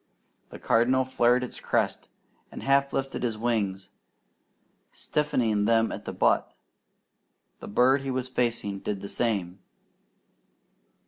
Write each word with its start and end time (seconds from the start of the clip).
The 0.49 0.57
Cardinal 0.57 1.05
flared 1.05 1.43
his 1.43 1.59
crest 1.59 2.07
and 2.51 2.63
half 2.63 2.91
lifted 2.91 3.21
his 3.21 3.37
wings, 3.37 3.89
stiffening 4.91 5.65
them 5.65 5.91
at 5.91 6.05
the 6.05 6.11
butt; 6.11 6.55
the 7.59 7.67
bird 7.67 8.01
he 8.01 8.09
was 8.09 8.27
facing 8.27 8.79
did 8.79 9.01
the 9.01 9.09
same. 9.09 9.59